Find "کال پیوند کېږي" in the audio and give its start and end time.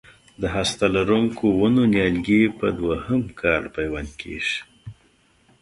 3.41-4.57